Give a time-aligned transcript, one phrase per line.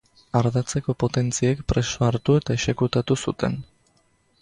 [0.37, 3.63] Ardatzeko potentziek preso hartu eta exekutatu zuten.